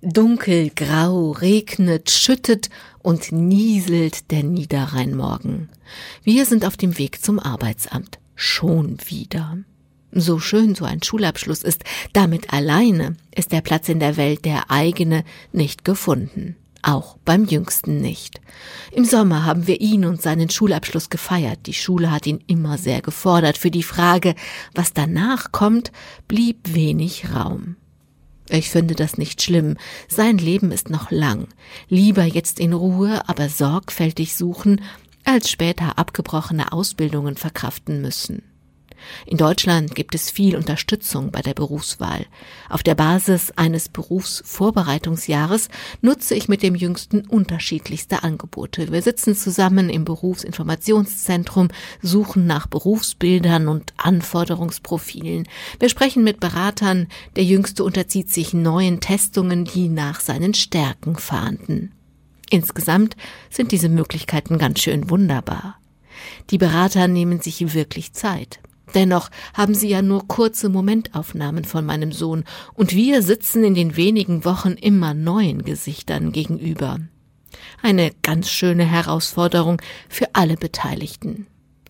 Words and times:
Dunkel, 0.00 0.70
grau, 0.76 1.32
regnet, 1.32 2.10
schüttet 2.10 2.70
und 3.00 3.32
nieselt 3.32 4.30
der 4.30 4.44
Niederrheinmorgen. 4.44 5.70
Wir 6.22 6.46
sind 6.46 6.64
auf 6.64 6.76
dem 6.76 6.98
Weg 6.98 7.20
zum 7.20 7.40
Arbeitsamt. 7.40 8.20
Schon 8.36 8.98
wieder. 9.08 9.58
So 10.12 10.38
schön 10.38 10.76
so 10.76 10.84
ein 10.84 11.02
Schulabschluss 11.02 11.64
ist, 11.64 11.82
damit 12.12 12.52
alleine 12.52 13.16
ist 13.34 13.50
der 13.50 13.60
Platz 13.60 13.88
in 13.88 13.98
der 13.98 14.16
Welt 14.16 14.44
der 14.44 14.70
eigene 14.70 15.24
nicht 15.52 15.84
gefunden. 15.84 16.54
Auch 16.82 17.16
beim 17.24 17.44
Jüngsten 17.44 18.00
nicht. 18.00 18.40
Im 18.92 19.04
Sommer 19.04 19.44
haben 19.44 19.66
wir 19.66 19.80
ihn 19.80 20.04
und 20.04 20.22
seinen 20.22 20.48
Schulabschluss 20.48 21.10
gefeiert. 21.10 21.66
Die 21.66 21.74
Schule 21.74 22.12
hat 22.12 22.24
ihn 22.28 22.44
immer 22.46 22.78
sehr 22.78 23.02
gefordert. 23.02 23.58
Für 23.58 23.72
die 23.72 23.82
Frage, 23.82 24.36
was 24.76 24.92
danach 24.92 25.50
kommt, 25.50 25.90
blieb 26.28 26.72
wenig 26.72 27.34
Raum. 27.34 27.74
Ich 28.50 28.70
finde 28.70 28.94
das 28.94 29.18
nicht 29.18 29.42
schlimm. 29.42 29.76
Sein 30.08 30.38
Leben 30.38 30.72
ist 30.72 30.90
noch 30.90 31.10
lang. 31.10 31.48
Lieber 31.88 32.24
jetzt 32.24 32.60
in 32.60 32.72
Ruhe, 32.72 33.28
aber 33.28 33.48
sorgfältig 33.48 34.36
suchen, 34.36 34.80
als 35.24 35.50
später 35.50 35.98
abgebrochene 35.98 36.72
Ausbildungen 36.72 37.36
verkraften 37.36 38.00
müssen. 38.00 38.42
In 39.26 39.36
Deutschland 39.36 39.94
gibt 39.94 40.14
es 40.14 40.30
viel 40.30 40.56
Unterstützung 40.56 41.30
bei 41.30 41.40
der 41.40 41.54
Berufswahl. 41.54 42.26
Auf 42.68 42.82
der 42.82 42.94
Basis 42.94 43.52
eines 43.56 43.88
Berufsvorbereitungsjahres 43.88 45.68
nutze 46.00 46.34
ich 46.34 46.48
mit 46.48 46.62
dem 46.62 46.74
Jüngsten 46.74 47.26
unterschiedlichste 47.26 48.22
Angebote. 48.22 48.92
Wir 48.92 49.02
sitzen 49.02 49.34
zusammen 49.34 49.90
im 49.90 50.04
Berufsinformationszentrum, 50.04 51.68
suchen 52.02 52.46
nach 52.46 52.66
Berufsbildern 52.66 53.68
und 53.68 53.92
Anforderungsprofilen. 53.96 55.48
Wir 55.78 55.88
sprechen 55.88 56.24
mit 56.24 56.40
Beratern. 56.40 57.08
Der 57.36 57.44
Jüngste 57.44 57.84
unterzieht 57.84 58.30
sich 58.30 58.54
neuen 58.54 59.00
Testungen, 59.00 59.64
die 59.64 59.88
nach 59.88 60.20
seinen 60.20 60.54
Stärken 60.54 61.16
fahnden. 61.16 61.92
Insgesamt 62.50 63.16
sind 63.50 63.72
diese 63.72 63.88
Möglichkeiten 63.88 64.58
ganz 64.58 64.80
schön 64.80 65.10
wunderbar. 65.10 65.78
Die 66.50 66.58
Berater 66.58 67.08
nehmen 67.08 67.40
sich 67.40 67.74
wirklich 67.74 68.12
Zeit. 68.12 68.60
Dennoch 68.94 69.30
haben 69.54 69.74
sie 69.74 69.88
ja 69.88 70.02
nur 70.02 70.26
kurze 70.26 70.68
Momentaufnahmen 70.68 71.64
von 71.64 71.84
meinem 71.84 72.12
Sohn, 72.12 72.44
und 72.74 72.94
wir 72.94 73.22
sitzen 73.22 73.64
in 73.64 73.74
den 73.74 73.96
wenigen 73.96 74.44
Wochen 74.44 74.72
immer 74.72 75.14
neuen 75.14 75.64
Gesichtern 75.64 76.32
gegenüber. 76.32 76.98
Eine 77.82 78.12
ganz 78.22 78.50
schöne 78.50 78.84
Herausforderung 78.84 79.80
für 80.08 80.34
alle 80.34 80.56
Beteiligten. 80.56 81.46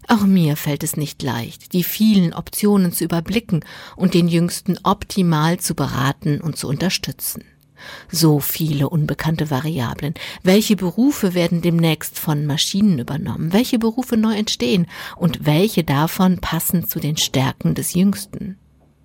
Auch 0.06 0.22
mir 0.22 0.56
fällt 0.56 0.84
es 0.84 0.96
nicht 0.96 1.22
leicht, 1.22 1.74
die 1.74 1.82
vielen 1.82 2.32
Optionen 2.32 2.92
zu 2.92 3.04
überblicken 3.04 3.62
und 3.94 4.14
den 4.14 4.26
Jüngsten 4.26 4.78
optimal 4.82 5.60
zu 5.60 5.74
beraten 5.74 6.40
und 6.40 6.56
zu 6.56 6.66
unterstützen. 6.66 7.44
So 8.10 8.40
viele 8.40 8.88
unbekannte 8.88 9.50
Variablen. 9.50 10.14
Welche 10.42 10.76
Berufe 10.76 11.34
werden 11.34 11.62
demnächst 11.62 12.18
von 12.18 12.46
Maschinen 12.46 12.98
übernommen? 12.98 13.52
Welche 13.52 13.78
Berufe 13.78 14.16
neu 14.16 14.34
entstehen? 14.34 14.86
Und 15.16 15.46
welche 15.46 15.84
davon 15.84 16.38
passen 16.38 16.88
zu 16.88 17.00
den 17.00 17.16
Stärken 17.16 17.74
des 17.74 17.94
Jüngsten? 17.94 18.58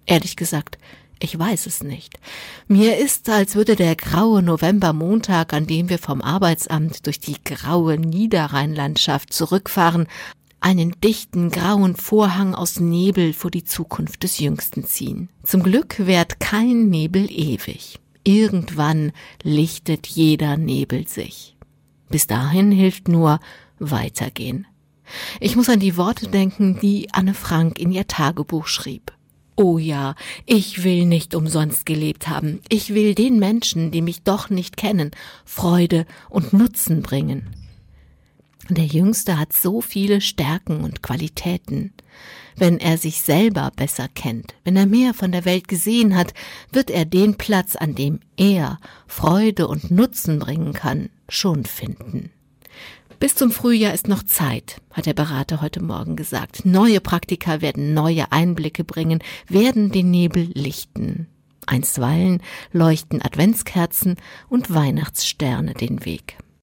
Ehrlich 0.06 0.36
gesagt, 0.36 0.78
ich 1.20 1.40
weiß 1.40 1.68
es 1.68 1.84
nicht. 1.84 2.20
Mir 2.68 2.98
ist, 2.98 3.30
als 3.30 3.56
würde 3.56 3.78
der 3.78 3.96
graue 3.96 4.44
Novembermontag, 4.44 5.54
an 5.54 5.66
dem 5.68 5.88
wir 5.88 5.98
vom 5.98 6.22
Arbeitsamt 6.22 7.06
durch 7.06 7.20
die 7.20 7.38
graue 7.42 7.98
Niederrheinlandschaft 7.98 9.32
zurückfahren, 9.32 10.08
einen 10.60 11.00
dichten 11.02 11.50
grauen 11.50 11.96
Vorhang 11.96 12.56
aus 12.56 12.80
Nebel 12.80 13.34
vor 13.34 13.52
die 13.52 13.64
Zukunft 13.64 14.24
des 14.24 14.40
Jüngsten 14.40 14.86
ziehen. 14.86 15.30
Zum 15.44 15.64
Glück 15.64 15.96
währt 16.06 16.40
kein 16.40 16.90
Nebel 16.90 17.30
ewig. 17.30 18.00
Irgendwann 18.24 19.12
lichtet 19.42 20.08
jeder 20.08 20.58
Nebel 20.58 21.08
sich. 21.08 21.56
Bis 22.10 22.28
dahin 22.28 22.72
hilft 22.72 23.08
nur 23.08 23.40
weitergehen. 23.80 24.68
Ich 25.40 25.56
muss 25.56 25.70
an 25.70 25.80
die 25.80 25.98
Worte 25.98 26.28
denken, 26.28 26.80
die 26.82 27.10
Anne 27.12 27.34
Frank 27.34 27.80
in 27.80 27.92
ihr 27.92 28.08
Tagebuch 28.08 28.68
schrieb. 28.68 29.12
Oh 29.56 29.78
ja, 29.78 30.16
ich 30.46 30.84
will 30.84 31.06
nicht 31.06 31.36
umsonst 31.36 31.86
gelebt 31.86 32.28
haben. 32.28 32.62
Ich 32.70 32.94
will 32.94 33.14
den 33.14 33.38
Menschen, 33.38 33.92
die 33.92 34.02
mich 34.02 34.24
doch 34.24 34.50
nicht 34.50 34.78
kennen, 34.78 35.12
Freude 35.46 36.06
und 36.30 36.54
Nutzen 36.54 37.02
bringen. 37.04 37.63
Der 38.70 38.86
Jüngste 38.86 39.38
hat 39.38 39.52
so 39.52 39.82
viele 39.82 40.22
Stärken 40.22 40.84
und 40.86 41.04
Qualitäten. 41.04 41.94
Wenn 42.56 42.80
er 42.80 42.98
sich 42.98 43.22
selber 43.22 43.72
besser 43.76 44.08
kennt, 44.08 44.56
wenn 44.64 44.78
er 44.78 44.86
mehr 44.86 45.14
von 45.14 45.32
der 45.34 45.44
Welt 45.44 45.68
gesehen 45.68 46.16
hat, 46.16 46.34
wird 46.72 46.90
er 46.90 47.04
den 47.04 47.36
Platz, 47.36 47.76
an 47.76 47.96
dem 47.96 48.20
er 48.38 48.80
Freude 49.06 49.68
und 49.68 49.92
Nutzen 49.92 50.40
bringen 50.40 50.72
kann, 50.72 51.10
schon 51.28 51.66
finden. 51.66 52.32
Bis 53.20 53.36
zum 53.36 53.52
Frühjahr 53.52 53.94
ist 53.94 54.08
noch 54.08 54.24
Zeit, 54.24 54.82
hat 54.92 55.08
der 55.08 55.14
Berater 55.14 55.62
heute 55.62 55.82
Morgen 55.82 56.16
gesagt. 56.16 56.66
Neue 56.66 57.02
Praktika 57.02 57.62
werden 57.62 57.94
neue 57.94 58.32
Einblicke 58.32 58.84
bringen, 58.84 59.20
werden 59.48 59.92
den 59.92 60.12
Nebel 60.12 60.50
lichten. 60.54 61.28
Einstweilen 61.66 62.42
leuchten 62.72 63.22
Adventskerzen 63.22 64.18
und 64.50 64.74
Weihnachtssterne 64.74 65.74
den 65.74 66.06
Weg. 66.06 66.38